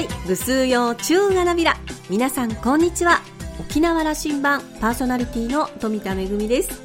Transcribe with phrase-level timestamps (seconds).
[0.00, 1.76] いぐすうようちゅうがなびら
[2.10, 3.22] 皆さんこんにちは。
[3.58, 6.82] 沖縄羅針盤パーソナリティの富田恵です。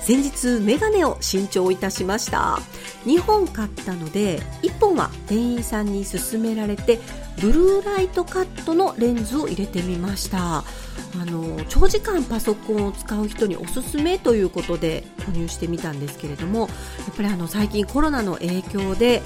[0.00, 2.60] 先日メガネを新調いたしました。
[3.06, 7.00] 2本買ったので1本は店員さんに勧められて
[7.40, 10.58] ブルーライトカットのレンズを入れてみました。
[10.58, 10.64] あ
[11.26, 16.66] の長時間パソコンを使う人におすすめということで購入してみたんですけれどもや
[17.10, 19.20] っぱりあの最近コロナの影響で、え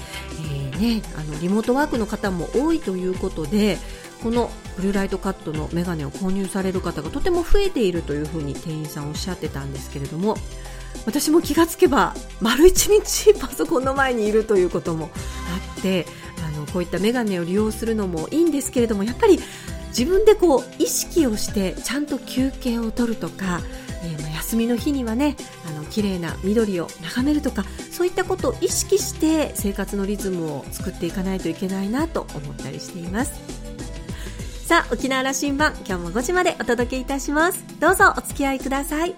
[0.53, 3.77] ーね、あのリモートワークの方も多いということで
[4.23, 10.37] このブルーライトカットのメガネを購入される方がとても増えているというふうに店員さんおっしゃってたんですけれども
[11.05, 15.09] 私も気がつけば丸1日パソコンの前にいるということも
[15.75, 16.05] あって
[16.45, 19.39] あのこういったメガネを利用するのもいいんですけれどもやっぱり
[19.89, 23.61] 自分でこう意識をしてちゃんと休憩を取るとか、
[24.03, 25.35] えー、休みの日にはね
[25.67, 27.63] あの綺麗な緑を眺めるとか
[27.97, 33.33] そういったことを意識して生活のリズムを作っていかないといけないなと思ったりしています。
[34.67, 37.65] さあ沖縄羅針盤今日も5時までお届けいたします。
[37.79, 39.15] どうぞお付き合いください。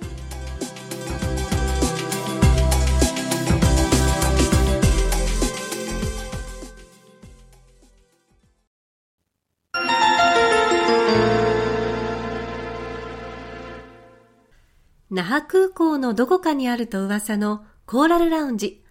[15.10, 18.84] 那覇空港のどこかにあると噂のコーラルラウンジ。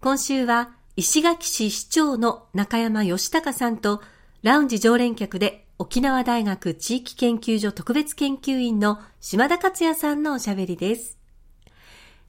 [0.00, 4.00] 今週は石垣市市長の中山義隆さんと
[4.40, 11.18] ラウンジ常連客で沖縄大学地域研究所特別研究員の島田克也さんのおしゃべりです。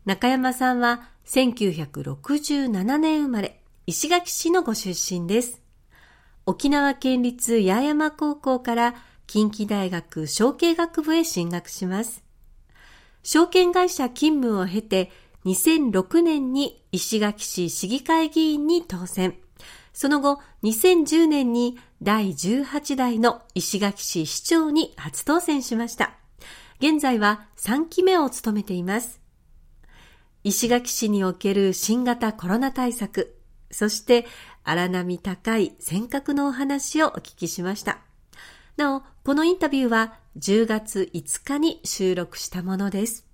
[0.04, 5.62] 中山さんは1967年生まれ、石垣市のご出身です。
[6.46, 8.96] 沖縄県立八重山高校から
[9.28, 12.22] 近畿大学商経学部へ進学します。
[13.24, 15.10] 証券会社勤務を経て、
[15.48, 19.38] 2006年に石垣市市議会議員に当選。
[19.94, 26.12] その後、2010年に第18代の石垣市市長に初当選しました。
[26.80, 29.22] 現在は3期目を務めています。
[30.44, 33.38] 石垣市における新型コロナ対策、
[33.72, 34.26] そして
[34.64, 38.00] 荒波高い尖閣のお話をお聞きしました。
[38.76, 43.26] なお、このインタビューは10月5日に収録したものです。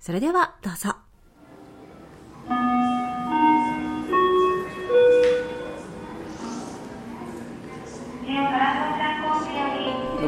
[0.00, 1.05] それではどうぞ。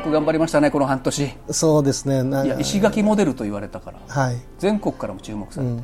[0.08, 1.34] く頑張りましたねこの半年。
[1.50, 2.22] そうですね。
[2.46, 5.82] いや石垣モデルと言われたから、はい、全国からも注目されて、うんうん、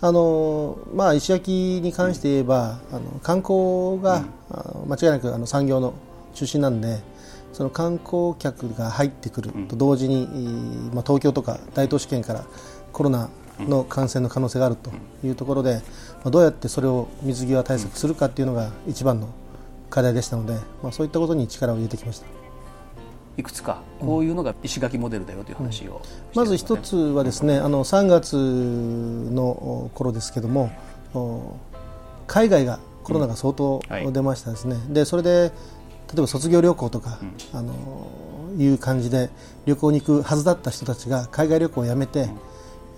[0.00, 4.24] あのまあ、石垣に関して言えば、あの観光が、
[4.82, 5.94] うん、間違いなくあの産業の
[6.34, 7.00] 中心なんで
[7.52, 10.26] その観光客が入ってくると同時に、
[10.94, 12.44] まあ、東京とか大都市圏から
[12.92, 13.28] コロナ
[13.60, 14.90] の感染の可能性があると
[15.24, 19.28] いうところで、まあ、どうやってそれを水際対策するかというのが一番の
[19.90, 22.41] 課題でしたので、まあ、そういったことに力を入れてきました
[23.36, 25.98] いくつかこういうのが石垣モデルだよという話を、ね
[26.34, 30.70] うん、まず一つはですねあの3月の頃ですけども
[32.26, 33.82] 海外がコロナが相当
[34.12, 34.82] 出ましたですね、うん。
[34.82, 35.52] はい、でそれで
[36.12, 37.18] 例えば卒業旅行とか、
[37.52, 38.08] うん、あの
[38.58, 39.30] いう感じで
[39.64, 42.28] 旅行に行くはずだった人たちが海外旅行をやめて、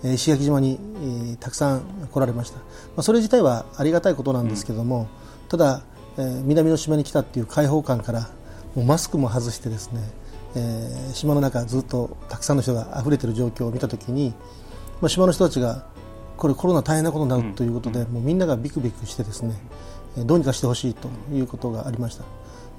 [0.03, 2.65] うん、石垣島に、えー、たくさん来られました、ま
[2.97, 5.07] あ、それ自体はありがたいことなんですけども、
[5.43, 5.81] うん、ただ、
[6.17, 8.29] えー、南の島に来たっていう開放感から
[8.75, 10.01] もうマスクも外してですね、
[10.55, 14.33] えー、島の中ずっとたくさんの人が溢れている状況を見たときに、
[15.01, 15.85] まあ、島の人たちが
[16.37, 19.55] これコロナ大変なことになるということで、もうみんながビクビクしてですね
[20.17, 22.23] どうにかしてほしいということがありました。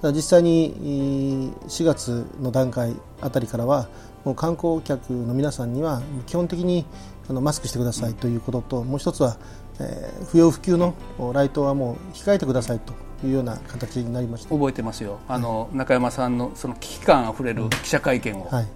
[0.01, 3.89] ただ実際に4月の段階あたりからは
[4.25, 6.85] もう観光客の皆さんには基本的に
[7.31, 9.39] あのマスクしてくださいということともう一つは、
[9.81, 10.95] えー、不要不急の
[11.33, 12.93] ライトはもう控えてくださいと
[13.25, 14.51] いうような形になりました。
[14.55, 15.19] 覚えてますよ。
[15.29, 18.67] あの、中山さんのその危機感あふれる記者会見を、はい、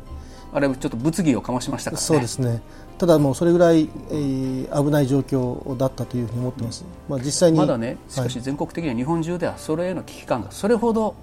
[0.53, 2.63] あれちょっと物議を醸しましたから、ね、そうですね。
[3.01, 11.15] ただもうそれぐらい、えー、危ない状況だったというふうに思ってます、まあ、実際にまだねしかし全国的には日本中ではそれへの危機感がそれほど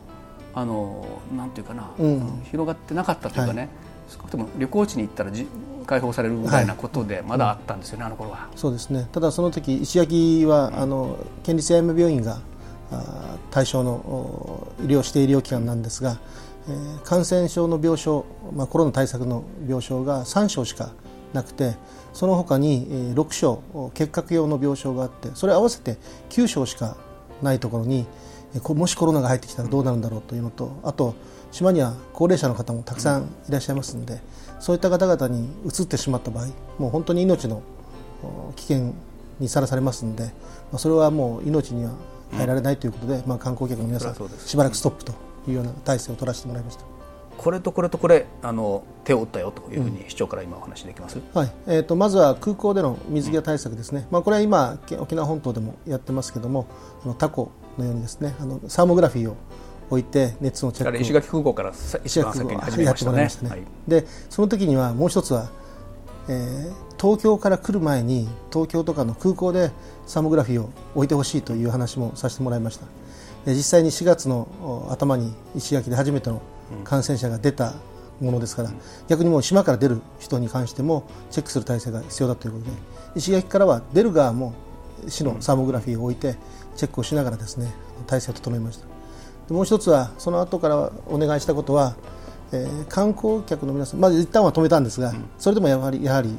[0.55, 3.69] あのなんていうかな、うん、広がってなかったというかね、はい、
[4.09, 5.47] 少なくとも旅行地に行ったらじ
[5.85, 8.49] 解放されるぐらいなことでまだあったんですよね、はい、あの頃は。
[8.55, 9.07] そうですね。
[9.11, 12.39] ただその時石垣は、あの県立八重山病院が
[13.51, 16.19] 対象の医療指定医療機関なんですが、
[17.03, 18.23] 感染症の病床、
[18.53, 20.91] まあ、コロナ対策の病床が3床しか
[21.33, 21.75] なくて
[22.13, 25.97] その他に6床結核用の病床があってそれ合わせて
[26.29, 26.97] 9床しか
[27.41, 28.05] ないところに
[28.63, 31.15] もしコロナが入ってきたらどうなるんだろうというのとあと
[31.51, 34.19] 島には高齢者の方もたくさんいらっしゃいますので
[34.59, 36.47] そういった方々に移ってしまった場合
[36.79, 37.61] もう本当に命の
[38.55, 38.93] 危険
[39.39, 40.31] にさらされますので
[40.77, 41.91] それはもう命には
[42.31, 44.15] 入られないということで、まあ、観光客の皆さん
[44.45, 45.13] しばらくストップと
[45.47, 46.83] いうような体制を取らせてもらいました。
[47.37, 51.51] これとこれとこれあの手を打ったよというふうに市長から今お話できます、はい。
[51.67, 56.65] えーと、まずは空港での水際対策ですね、まあ、これは今沖縄本島でもやってますけども
[57.05, 59.37] あのタコのようにですねあのサーモグラフィーを
[59.91, 60.97] 置いて熱のチェック。
[60.97, 61.73] 石垣空港から
[62.03, 63.29] 一番先に始めましたね。
[63.49, 65.49] はい、でその時にはもう一つは、
[66.27, 69.71] えー、東京から来る前に東京とかの空港で
[70.05, 72.85] サーモグラフィーを置いてほしいという話もさせてもらいました。
[73.45, 76.41] 実際に4月の頭に石垣で初めての
[76.83, 77.75] 感染者が出た
[78.19, 78.71] ものですから、
[79.07, 82.71] 逆にもう島から出る人に関してもチェックする体制が必要だということで
[83.15, 84.53] 石垣からは出る側も
[85.07, 86.35] 市のサーモグラフィーを置いて
[86.75, 87.71] チェックをしながらですね
[88.07, 88.87] 体制を整えました。
[89.53, 91.95] もう一つはその後からお願いしたことは、
[92.51, 96.35] えー、観光客の皆さんまず一旦は止めたんですが、それでもやはりやはり、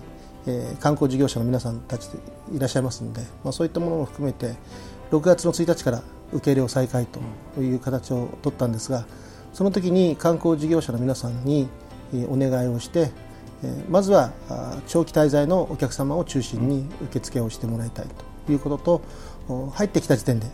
[0.49, 2.09] えー、観光事業者の皆さんたち
[2.51, 4.55] いらっしゃいますので、まあ、そういったものも含めて
[5.11, 6.03] 6月の1日から
[6.33, 9.07] 受け入れを再開という形を取ったんですが
[9.53, 11.69] その時に観光事業者の皆さんに
[12.29, 13.11] お願いをして
[13.91, 14.33] まずは
[14.87, 18.07] 長期滞在のお客様を中心に受付をしてもらいたい
[18.47, 19.03] ということ
[19.47, 20.47] と入ってきた時点で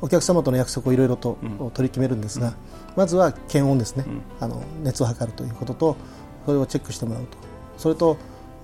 [0.00, 1.38] お客様との約束をいろいろと
[1.74, 2.54] 取り決めるんですが、
[2.96, 4.04] まずは検温ですね、
[4.40, 5.96] あの熱を測るということと
[6.44, 7.38] それをチェックしてもらうと。
[7.78, 8.16] それと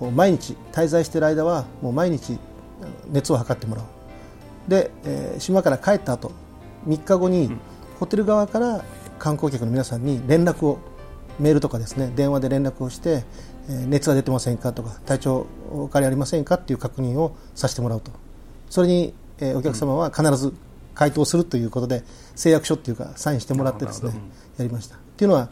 [0.07, 2.39] 毎日滞在している間はもう毎日
[3.11, 3.85] 熱を測ってもらう。
[4.69, 6.33] で、えー、島から帰った後
[6.87, 7.51] 3日後に
[7.99, 8.85] ホテル側から
[9.19, 10.79] 観光客の皆さんに連絡を
[11.39, 13.25] メールとかですね電話で連絡をして、
[13.69, 18.11] えー、熱が出てませんかとか体調お変わりありませんかという確認をさせてもらうと。
[18.71, 20.53] それに、えー、お客様は必ず
[20.95, 22.03] 回答するということで
[22.35, 24.13] 誓約書というかサインしてもらってですね
[24.59, 24.97] やりました。
[25.17, 25.49] というのは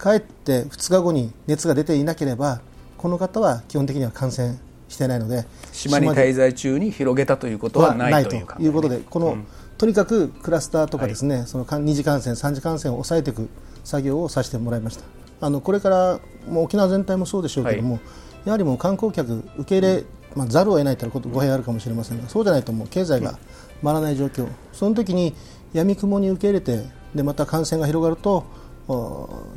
[0.00, 2.60] 帰って2日後に熱が出ていなければ
[3.00, 4.58] この方は基本的には感染
[4.90, 9.46] していないので島に滞在中に広げたということはないということでこの、うん。
[9.78, 13.48] とにかくクラスターとかですね、はい、その二次感染、三次感染を抑えていく
[13.84, 15.04] 作業をさせてもらいました。
[15.40, 18.02] あのこれからもう沖縄全体もそうでしょうけども、はい、
[18.44, 20.04] やはりもう観光客受け入れ、
[20.36, 23.38] まあ、ざるを得ないということ語弊あるかもしれませんが、そうじゃないともう経済が
[23.82, 25.34] 回らない状況、その時に
[25.72, 28.44] やみくもに受け入れてでまた感染が広がると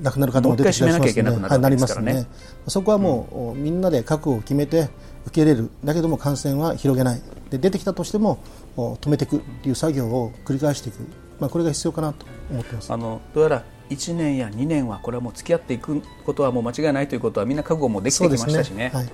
[0.01, 2.27] 亡くなる方も出てきたりしますので、はい、なりますね。
[2.67, 4.89] そこはもう、みんなで覚悟を決めて
[5.25, 7.21] 受け入れるだけども感染は広げない。
[7.49, 8.39] で出てきたとしても
[8.75, 10.99] 止めていくという作業を繰り返していく、
[11.39, 12.91] まあ、これが必要かなと思ってます。
[12.91, 18.91] あのどうやら1年や2年はこれはもう付き合っていくことはもう間違いないということはみんな覚悟もできてきましたしね。
[18.93, 19.09] はい、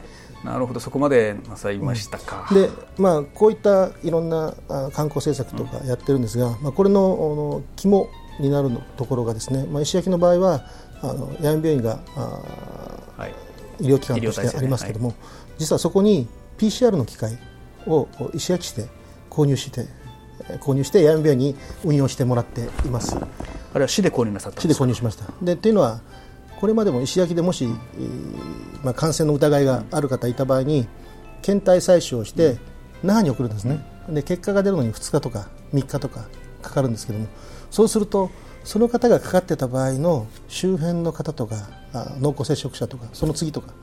[0.45, 0.79] なるほど。
[0.79, 4.53] そこまでなさいましたか、うん、でまあ、こういったいろんな
[4.93, 10.65] 観光政策とかやってるんですが、うん、まあ、これの肝になるところがですね、まあ、石焼の場合は
[11.01, 12.41] あの八重病院があ、
[13.17, 13.33] はい、
[13.79, 16.27] 医療機関としてありますけれども、ねはい、実はそこに
[16.57, 17.37] PCR の機械
[17.87, 18.87] を石焼して
[19.29, 19.87] 購入して
[20.61, 23.17] 購入して八重病院に運用してもらっています。
[23.17, 25.25] あれは市で購入なさった市で購入しました。
[25.41, 26.01] でっていうのは
[26.59, 27.67] これまでも石焼きでもし、
[28.83, 30.87] まあ、感染の疑いがある方いた場合に
[31.41, 32.57] 検体採取をして
[33.03, 33.85] 那覇に送るんですね。
[34.09, 36.25] で結果が出るのに2日とか3日とか
[36.61, 37.27] かかるんですけども
[37.71, 38.31] そうすると
[38.63, 41.55] その方がかかってた場合の周辺の方とか
[42.19, 43.73] 濃厚接触者とかその次とか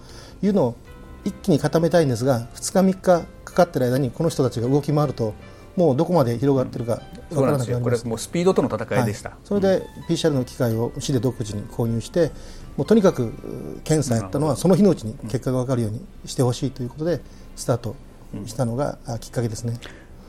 [0.42, 0.76] いうのを
[1.24, 5.34] 一気に固めたいんですが2日3日かかってる間にこの人たちが動き回ると
[5.76, 12.30] もうどこまで広がってるか分からなくなります、これもうスピードとの戦いでした、はい、それで PCR の機械を市で独自に購入して
[12.76, 13.32] もうとにかく
[13.84, 17.20] 検査やったのはその日のうちに結果が分かるようにしてほしいということで
[17.56, 17.96] スタート
[18.46, 19.78] したのがきっかけですね、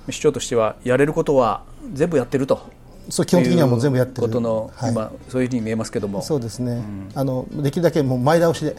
[0.09, 2.76] 市長としてはやれることは全部やってると
[3.09, 4.27] そう基本的にはもう全部やってる。
[4.27, 6.21] ことの、はい、今そういうふうに見えますけども。
[6.21, 8.77] そうですね、うん、あのできるだけもう前倒しで、うん、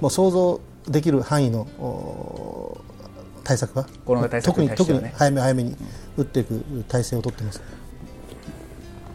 [0.00, 1.66] もう想像できる範囲の
[3.44, 3.86] 対策は？
[4.04, 5.76] コロナ対策特に特に早め早めに
[6.16, 7.62] 打っていく体制を取ってます、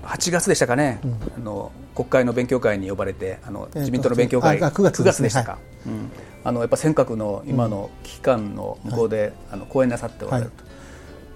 [0.04, 6.12] 8月でしたかね、うん、あの国会の勉強会に呼ばれてあの自民党の勉強会、えー、9, 月 ,9 月でしたか、はい、うん、
[6.44, 10.70] あのやっぱ尖閣の今の危機感の向こうで、うん、あの講演なさっておられると、は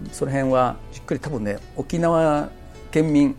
[0.07, 2.50] い、その辺はじっくり多分ね沖縄
[2.98, 3.36] 県民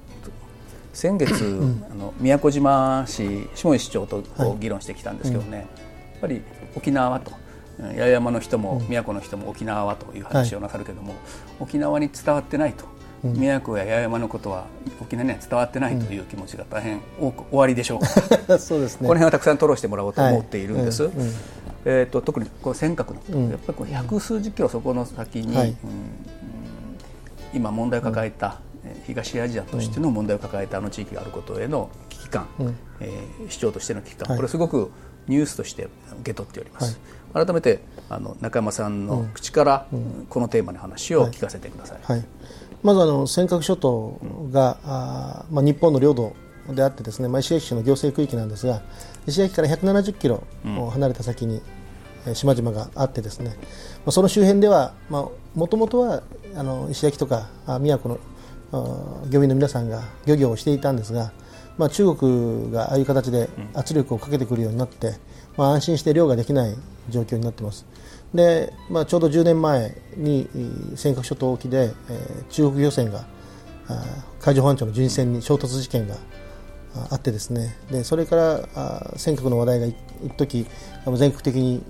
[0.92, 6.42] 先月、うん、あの宮古島市下井市長とこう議論してきたんですけどね、はい、やっぱり
[6.76, 7.32] 沖縄と
[7.78, 11.18] 八重山の人も宮古の人も沖縄はという話をなさるけども、はい、
[11.60, 12.84] 沖縄に伝わってないと、
[13.24, 14.66] うん、宮古や八重山のことは
[15.00, 18.00] 沖縄には伝わってないという気持ちが大変多くおありでしょ
[18.48, 19.06] う そうですね。
[19.08, 21.04] この辺はたくさん吐露してもらおうと思っているんです。
[21.04, 21.12] はい。
[21.12, 21.32] うん、
[21.84, 25.76] えーと、特にこう尖閣の、うん、やっぱりこう百数十キロそこの先に、
[27.54, 28.60] 今問題を抱えた、
[29.08, 34.90] 東アジアとしての問題を抱えたあの地域があることへの危機感、うん、えー、市長としての危機感、これすごく
[35.26, 35.92] ニュースとして受
[36.24, 37.00] け取っております。
[37.32, 39.86] 改めてあの中山さんの口から、
[40.28, 41.98] このテーマの話を聞かせてください。
[42.02, 42.26] はい、はい、
[42.82, 44.20] まずあの尖閣諸島
[44.52, 46.34] が、あまあ、日本の領土
[46.74, 48.82] であってですね、まあ、石垣市の行政区域なんですが
[49.26, 50.42] 石垣から170キロ
[50.90, 51.62] 離れた先に、
[52.26, 53.56] うん、島々があってですね、ま
[54.06, 56.22] あ、その周辺ではもともとは
[56.54, 57.48] あの石垣とか
[57.80, 58.20] 宮古の
[59.30, 61.32] 漁民の皆さんが漁業をしていたんですが、
[61.78, 65.14] まあ、中国がああいう形で圧力をかけてくるようになって、
[65.56, 66.74] まあ、安心して漁ができない
[67.08, 67.86] 状況になっています。
[68.34, 70.48] で、まあ、ちょうど10年前に
[70.96, 73.24] 尖閣諸島沖で、えー、中国漁船が
[74.40, 76.16] 海上保安庁の巡視船に衝突事件が
[77.10, 77.76] あってですね。
[77.90, 79.96] でそれから尖閣の話題が一
[80.36, 80.66] 時
[81.16, 81.82] 全国的に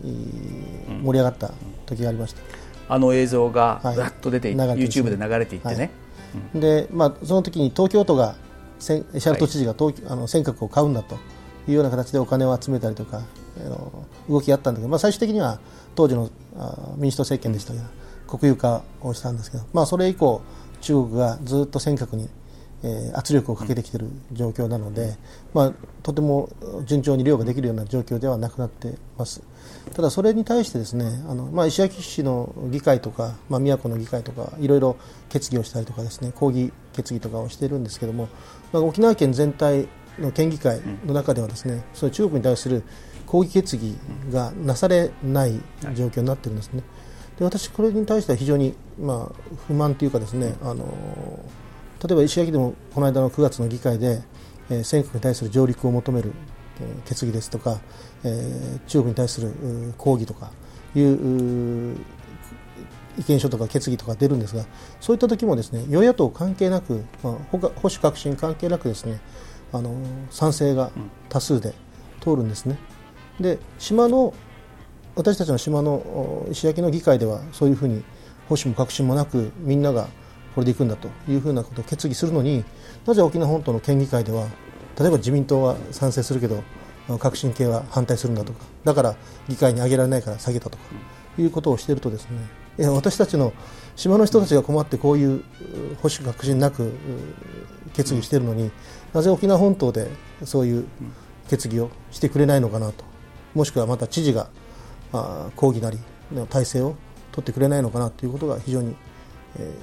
[1.02, 1.50] 盛り上がった
[1.86, 2.42] 時がありました、
[2.88, 5.90] あの映像がざっと出て、はい、YouTube で流れていってね、はい
[6.54, 8.36] でまあ、その時に東京都が
[8.78, 11.16] シャルト知事が東、はい、あの尖閣を買うんだと
[11.66, 13.22] いうような形でお金を集めたりとか
[13.58, 15.58] あの動きがあったんだけど、まあ、最終的には
[15.94, 17.82] 当時のあ民主党政権でしたが
[18.26, 20.42] 国有化をしたんですけど、まあ、それ以降
[20.80, 22.28] 中国がずっと尖閣に、
[22.84, 25.16] えー、圧力をかけてきている状況なので、
[25.54, 26.50] まあ、とても
[26.84, 29.42] 順調に漁ができるような状況ではなくなっています。
[29.94, 34.96] ただそれに対してですねあの、まあ、石垣市の議会とか、まあ、宮古の議会とかいろいろ
[35.28, 38.28] 決議をしたりとかですね抗議決議とかをしているんですけども、
[38.72, 42.82] まあ、沖縄県全体の県議会の中ではですね、うん、そういう中国に対する
[43.26, 43.96] 抗議決議
[44.32, 45.60] がなされない
[45.94, 46.82] 状況になっているんですね。
[47.38, 50.86] で私、これに対しては非常に、まあ、不満というかですね、あの
[52.02, 54.22] 例えば石垣でもこの間の9月の議会で、
[54.70, 56.32] えー、尖閣に対する上陸を求める
[57.04, 57.78] 決議ですとか、
[58.24, 59.52] えー、中国に対する
[59.96, 60.50] 抗議とか
[60.94, 61.96] いう
[63.18, 64.64] 意見書とか決議とか出るんですが
[65.00, 69.20] そういった時もですね与野党関係なく、まあ、保守革新関係なくですね
[69.72, 69.94] あの
[70.30, 70.90] 賛成が
[71.28, 71.74] 多数で
[72.20, 72.78] 通るんですね。
[73.38, 74.34] で島の
[75.14, 78.02] 私たちの島の石焼の議会ではそういうふうに
[78.48, 80.08] 保守も革新もなくみんなが
[80.54, 82.64] これでいくんだというふうなことを決議するのに
[83.04, 84.46] なぜ沖縄本島の県議会では
[84.98, 86.62] 例えば自民党は賛成するけど
[87.16, 89.16] 革新系は反対するんだとかだから
[89.48, 90.84] 議会に上げられないから下げたとか
[91.38, 92.28] いうことをしているとです
[92.76, 93.52] ね私たちの
[93.96, 95.42] 島の人たちが困ってこういう
[96.02, 96.92] 保守革新なく
[97.94, 98.70] 決議しているのに
[99.14, 100.08] なぜ沖縄本島で
[100.44, 100.86] そういう
[101.48, 103.04] 決議をしてくれないのかなと
[103.54, 104.50] もしくはまた知事が
[105.56, 105.98] 抗議なり
[106.32, 106.94] の体制を
[107.32, 108.94] 取ってくれないのかなということが非常に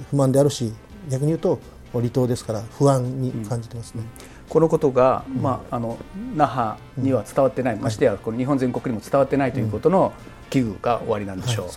[0.09, 0.73] 不満であるし
[1.09, 1.59] 逆に言うと
[1.91, 4.03] 離島ですから不安に感じてますね。
[4.29, 5.97] うんこのことが、まあ、あの
[6.35, 10.13] 那覇には伝わってない、ましてやこの日本全国にも伝わってないということの
[10.49, 11.67] 危惧が終わりなんでしょう。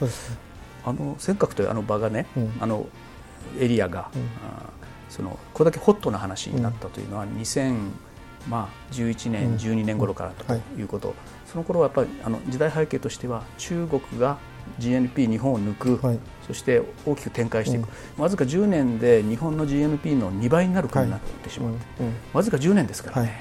[0.84, 2.26] あの尖閣というあの場がね、
[2.60, 2.86] あの
[3.58, 4.10] エリアが、
[5.08, 11.14] そのこれだけホットな話になったというのは2011年、12年頃からということ、
[11.46, 14.38] その頃はやっぱりあの時代背景としては中国が
[14.78, 23.36] GNP 日本を抜く、はい、そして大きく展開していく、うん、わずか10年で日本の GNP の2倍になる国になってしまう、はいうん、わずか10年ですからね、はい、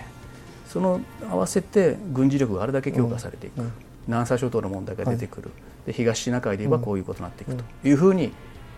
[0.68, 3.62] その合わせて軍事力があれだけ強化されていく、
[4.08, 5.52] 南沙諸島の問題が出てくる、
[5.86, 7.64] で東シナ海で言えばこういうことになっていくと。
[7.84, 8.32] いうふうに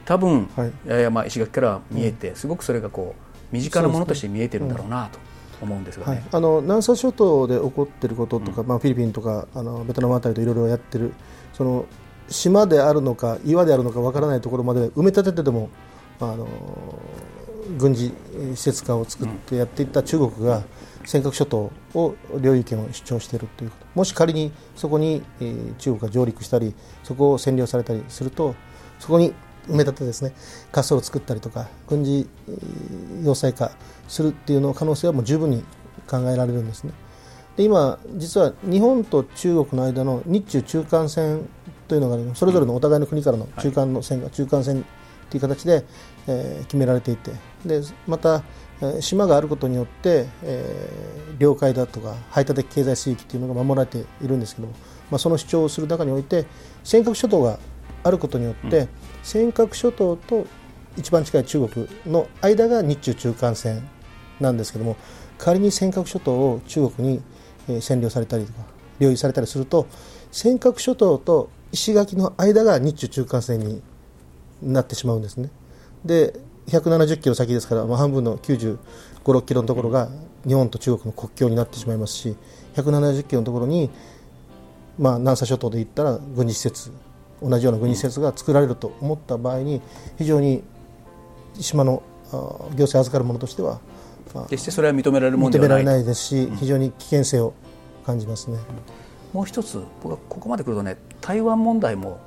[0.05, 5.19] 多分、はい、まあ石垣から見えてすごくそれがこう身近なものとして見えてるんだろうなと。
[5.61, 6.11] 思うんですが、ね。
[6.11, 11.13] はい、あの南沙諸島で起こっていることとか、うん、まあ、フィリピンとかあのベトナムあたりといろいろやってる
[11.53, 11.85] その
[12.29, 15.69] 島であるのか岩であるのかわからないところまで埋め立ててでも
[16.19, 16.47] あの
[17.77, 18.13] 軍事
[18.53, 20.63] 施設化を作ってやっていった中国が
[21.05, 28.55] 尖閣諸島を領有権を主張しているということもし仮にそこに、えー、中国が上陸したりそこを占領されたりすると
[28.99, 29.33] そこに
[29.67, 30.31] 埋め立てですね
[30.71, 32.27] 滑走路を作ったりとか軍事
[33.23, 33.71] 要塞化
[34.07, 35.63] するっていうの可能性はもう十分に
[36.07, 36.91] 考えられるんですね。
[37.55, 41.49] で今、実は日本と中国の間の日中中間線
[41.89, 44.85] というのがそれぞれのお互いの国からの中間の線が中間線
[45.29, 45.83] という形で、
[46.27, 47.31] えー、決められていて。
[47.65, 48.43] でまた、
[48.79, 54.73] えー、島があることによって、えー、領海だとか排他的経済水域というのが守られているんですけども、
[55.11, 56.45] まあ、その主張をする中において
[56.83, 57.59] 尖閣諸島が
[58.03, 58.89] あることによって、うん、
[59.23, 60.45] 尖閣諸島と
[60.95, 63.89] 一番近い中国の間が日中中間線
[64.39, 64.95] なんですけども
[65.37, 67.21] 仮に尖閣諸島を中国に
[67.67, 68.59] 占領されたりとか
[68.99, 69.87] 領有されたりすると
[70.31, 73.81] 尖閣諸島と石垣の間が日中中間線に
[74.61, 75.49] なってしまうんですね。
[76.05, 78.77] で170キロ先ですから、まあ、半分の95、
[79.23, 80.09] 6キロのところが
[80.47, 82.35] 日本と中国の国境になってしまいますし
[82.75, 83.89] 170キロのところに、
[84.97, 86.91] まあ、南沙諸島で言ったら軍事施設
[87.41, 89.81] 同じような軍事施設が作られると思った場合に
[90.17, 90.63] 非常に
[91.59, 93.81] 島の行政預かるものとしては
[94.49, 97.53] 決してそれは認められるものではない認められないですし、非常に危険性を
[98.05, 98.59] 感じますね。
[99.33, 102.19] もう一つ僕はここまで来るとね台湾問題も、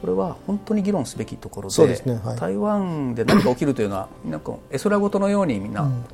[0.00, 6.04] これは本当に議論すべきところで、ねはい、台湾で何か起きるというのは なんか絵空事のようにみんな、うん、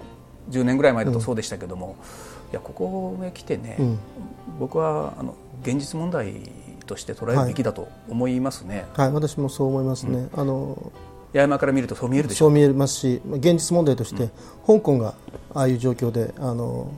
[0.51, 1.97] 10年ぐらい前だとそうでしたけども、
[2.53, 3.99] いやここへ来てね、うん、
[4.59, 6.35] 僕はあの現実問題
[6.87, 8.87] として捉えるべきだと思いますね。
[8.95, 10.29] はい、はい、私もそう思いますね。
[10.33, 10.93] うん、あの
[11.33, 14.31] 八重山から見るとそう見えるでしょそう見えますし現実問題として、
[14.67, 15.15] 香港が
[15.55, 16.93] ああいう状況であの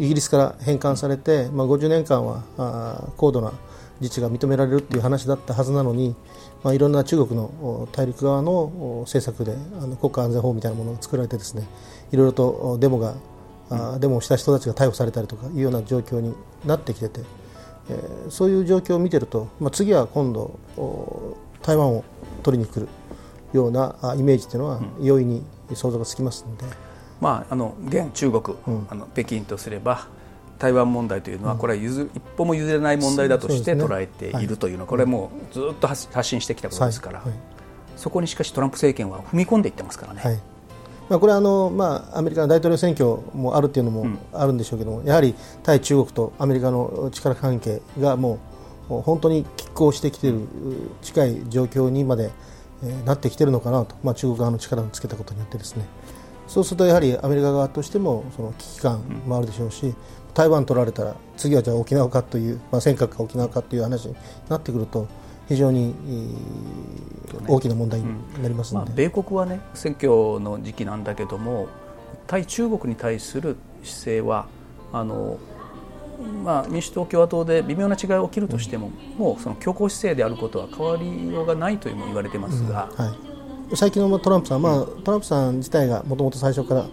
[0.00, 3.52] イギリスから返還されて、まあ、50年間はあ高度な
[4.00, 6.16] 自治が認められるという話だったはずなのに、
[6.64, 11.68] まあ、いろんな中国の大陸側の政策であの国家安全法みたいなものが作られてですね
[12.12, 13.14] いろいろとデモが、
[13.68, 17.20] あデモをした人たちが逮捕されたりとかいうような状況になってきてて、
[17.90, 20.58] えー、そういう状況を見てると、まあ、次は今度
[21.60, 22.04] 台湾を
[22.42, 22.88] 取りに来る
[23.52, 26.89] ようなイメージというのは容易に想像がつきますので。
[27.20, 30.08] まあ、あの現中国、うん、あの北京とすれば
[30.58, 37.22] 台湾問題というのはこれは譲一歩も譲れない問題だとして捉えているというのはこれはもうずっと発信してきたことですから、
[37.96, 40.20] そこにしかしトランプ政権は踏み込んでいってますからね。
[40.22, 40.40] はい。
[41.10, 45.34] まあ、これはあの、まあ、アメリカの大統領選挙もあるというのもあるんでしょうけども、うん、やはり
[45.64, 48.38] 対中国とアメリカの力関係がも
[48.88, 50.46] う本当に拮抗してきている
[51.02, 52.30] 近い状況にまで、
[52.84, 55.84] えー、なってきているのかなと、まあ、中国側の力をつけたことによってですね
[56.50, 59.94] そうするとやはりアメリカ側としてもその危機感もあるでしょうし、
[60.34, 64.16] 台湾取られたら次はじゃあ沖縄かという、まあ、尖閣か沖縄かという話に
[64.48, 65.06] なってくると
[65.48, 65.94] 非常に
[67.46, 68.06] 大きな問題に
[68.42, 70.08] なりますので、うんまあ、米国はね選挙
[70.40, 71.68] の時期なんだけども
[72.26, 74.48] 対中国に対する姿勢は
[74.92, 75.38] あの、
[76.44, 82.88] まあ、民主党、共和党で微妙な違いが起きるとしても、うん、もうその強硬姿勢であることは変わりようがないというも言われてますが。
[82.90, 83.06] うん。
[83.06, 83.29] はい
[83.74, 86.86] 最近のトランプさん、まあ、トランプさん自体がもともと最初から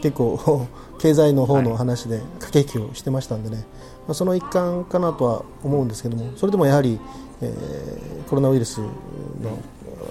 [0.00, 0.66] 結構
[1.00, 3.66] 経済の方の話で駆け引きをしてましたんでね、
[4.06, 7.00] まあ、その一環かなとは思うんですけどもそれでもやはり、
[7.40, 8.86] えー、コロナウイルスの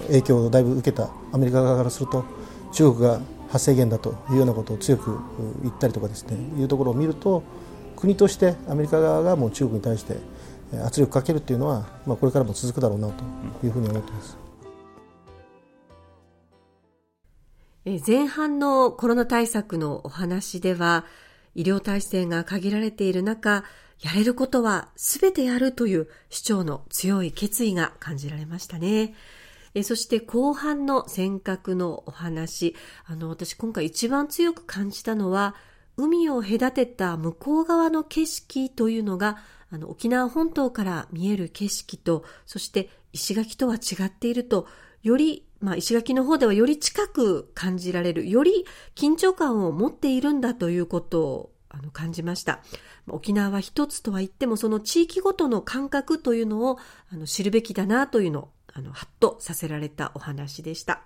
[0.08, 2.26] 影響をだいぶ受けたアメリカ側からすると
[2.74, 5.18] 中国が発生源だというようなことを強く
[5.62, 7.44] 言ったりとかですねいうところを見ると
[7.96, 10.18] 国としてアメリカ側がもう中国に対して
[10.84, 13.24] 圧力かけるというのは、まあ、これからも続くだろうなと
[13.64, 14.44] いうふうに思っています。
[17.86, 21.06] 前半のコロナ対策のお話では、
[21.54, 23.66] 医療体制が限られている中、
[24.00, 29.14] やれることは全てやるという市長の強い決意が感じられましたね。
[29.84, 32.74] そして後半の尖閣のお話、
[33.06, 35.56] あの、私今回一番強く感じたのは、
[35.98, 39.40] 海を隔てた向こう側の景色というのが、
[39.72, 44.68] あの、沖縄本島から見える景色と、そして石垣とは違っていると、
[45.04, 52.62] よりまあ、石垣の方ではより近く感じられる、より緊張感を持っているんだということをあの感じました。
[53.08, 61.04] 沖縄は一つとは言っても、その地域ごとの感覚というのをあの知るべきだなというのを、あの、ハッとさせられたお話でした。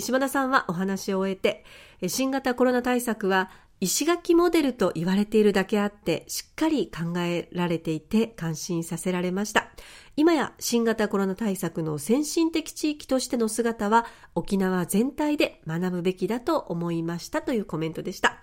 [0.00, 1.64] 島田さんはお話を終えて、
[2.06, 3.50] 新型コロナ対策は
[3.84, 9.68] 石垣モデルと言われているだけあって、しっかり考えられていて感心させられました。
[10.16, 18.38] 今や新型コロナ対策の先進的地域としての姿は沖縄全体で学ぶべきだと思いましたというコメントでした。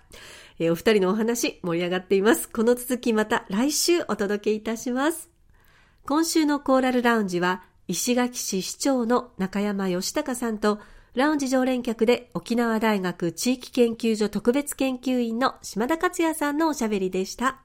[0.60, 2.48] えー、お二人のお話盛り上がっています。
[2.48, 5.28] この続きまた来週お届けいたします。
[6.06, 10.78] 今週のコーラルラウンジは石垣市市長の中山義隆さんと
[11.14, 17.60] ラウンジ常連客で沖縄大学地域研究所特別研究員の島田克也さんのおしゃべりでした。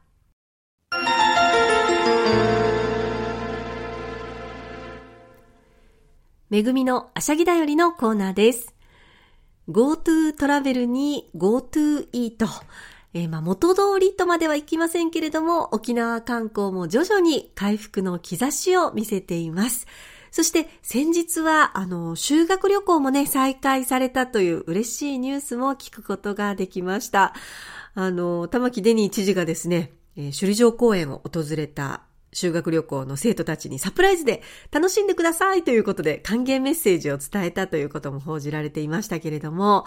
[6.50, 8.76] めぐみのあしゃぎだよりのコーナーです。
[9.70, 12.48] GoTo トラベルに GoTo イート。
[13.14, 19.88] えー、まあ元通りとまではいきませんけれども、沖縄観光も徐々に回復の兆しを見せています。
[20.38, 27.34] そして先日は、あの、修学旅行もね、再開されたという嬉しいニュースも聞くことができました。
[27.96, 32.02] あの、玉城デニー知事がですね、え、首里城公園を訪れた
[32.34, 39.86] 修学旅行の生徒たちにサプライズで楽しんでくださいということで歓迎メッセージを伝えたということも報じられていましたけれども、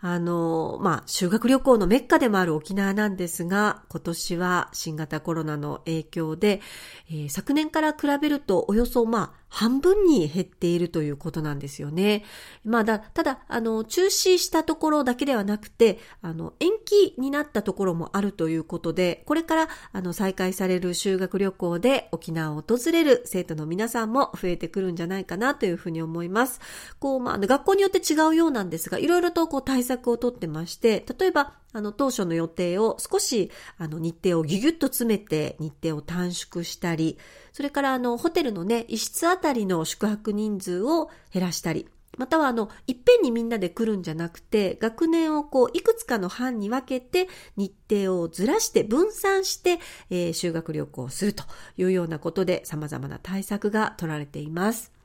[0.00, 6.60] あの、まあ、修学旅行のメッカでもある沖縄なんですが、今年は新型コロナの影響で、
[7.08, 12.24] えー、昨年から比べるとおよそ、まあ、半分に減っているということなんですよね。
[12.64, 26.60] まあだ、ただ、あの、中止したところだけではなくて、あの、延期になったところもあるということで、これから、あの、再開される修学旅行で沖縄を訪れる生徒の皆さんも増えてくるんじゃないかなというふうに思います。
[26.98, 37.18] こう、まあ、学校によって違うようなんですが、いろいろとこう対策をとってまして、例えば、あの、当初の予定を少し、あの、日程をギュギュッと詰めて、日程を短縮したり、
[37.52, 49.78] それから、あの、ホテルのね、一室あたりの宿泊人数を減らしたり、またはあの、いっぺんにみんなで来るんじゃなくて、学年をこう、いくつかの班に分けて、日程をずらして、分散して、
[50.10, 51.44] えー、修学旅行をすると
[51.76, 54.95] いうようなことで、様々な対策が取られています。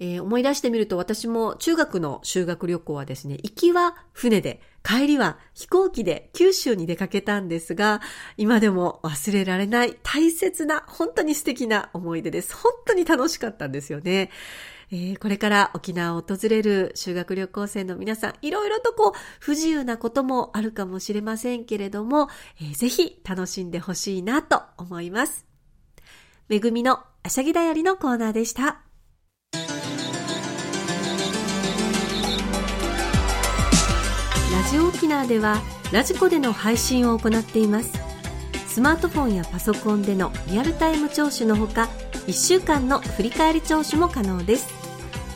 [0.00, 8.00] えー、思い出してみると私も中学の修学旅行はですね、行きは船で、帰りは飛行機で九州に出かけたんですが、
[8.36, 12.54] 今でも忘れられない大切な、本当に素敵な思い出です。
[12.54, 14.30] 本当に楽しかったんですよね。
[14.90, 22.28] えー、これから沖縄を訪れる修学旅行生の皆さん、いろいろとこう、不自由なこともあるかもしれませんけれども、
[22.60, 25.44] えー、ぜひ楽しんでほしいなと思います。
[26.48, 28.87] めぐみのあしゃぎだよりのコーナーでした。
[34.70, 37.90] ジオ沖縄では、ラジコでの配信を行っています。
[38.66, 41.88] スマートフォンやパソコンでのリアルタイム聴取のほか、
[42.26, 44.68] 1週間の振り返り聴取も可能です。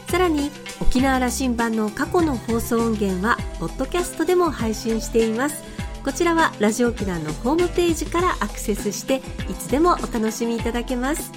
[0.08, 0.50] さらに
[0.82, 5.64] 沖縄羅針盤の過去の放送音源はポッドキャストでも配信しています。
[6.04, 11.32] こちらはラジオ沖縄のホームページからアクセスしていつでもお楽しみいただけます。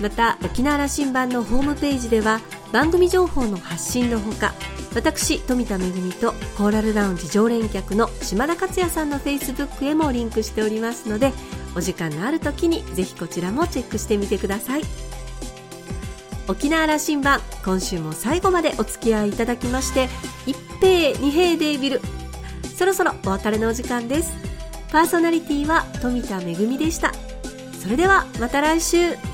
[0.00, 2.40] また沖縄羅針盤のホームページでは
[2.72, 4.52] 番組情報の発信のほか
[4.94, 5.78] 私富田恵
[6.12, 11.32] とコーラルラウンジ常連客の島田克也さんのフェイスブックへもリンクしておりますので
[11.74, 14.82] お時間のある時にぜひこちらもチェックしてみてください。
[16.46, 20.08] 沖縄羅針盤今週も最後までお付き合いいただきまして
[20.46, 22.00] 一平二平デービル。
[22.76, 24.32] そろそろお別れのお時間です。
[24.92, 27.12] パーソナリティは富田恵でした。
[27.82, 29.33] それではまた来週。